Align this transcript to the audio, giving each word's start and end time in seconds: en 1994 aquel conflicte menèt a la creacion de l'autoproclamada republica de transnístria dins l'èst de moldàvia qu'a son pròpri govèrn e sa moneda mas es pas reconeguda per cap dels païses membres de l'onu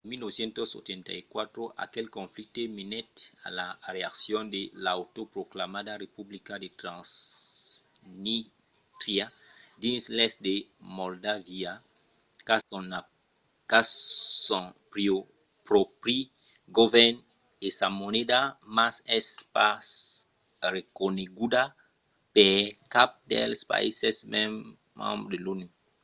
en 0.03 0.07
1994 0.11 1.61
aquel 1.85 2.07
conflicte 2.19 2.61
menèt 2.77 3.11
a 3.47 3.49
la 3.59 3.67
creacion 3.85 4.43
de 4.55 4.61
l'autoproclamada 4.83 5.93
republica 6.05 6.53
de 6.63 6.69
transnístria 6.81 9.25
dins 9.83 10.01
l'èst 10.15 10.37
de 10.47 10.55
moldàvia 10.99 11.71
qu'a 13.69 13.81
son 14.49 14.65
pròpri 15.67 16.17
govèrn 16.77 17.15
e 17.65 17.67
sa 17.79 17.87
moneda 18.01 18.39
mas 18.77 18.95
es 19.17 19.27
pas 19.55 19.85
reconeguda 20.75 21.63
per 22.35 22.53
cap 22.93 23.09
dels 23.31 23.59
païses 23.71 24.17
membres 24.33 25.27
de 25.31 25.37
l'onu 25.43 25.67